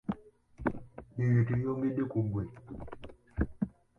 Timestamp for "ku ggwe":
2.11-2.43